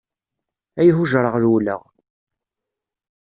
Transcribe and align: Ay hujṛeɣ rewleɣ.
Ay 0.79 0.89
hujṛeɣ 0.95 1.35
rewleɣ. 1.43 1.81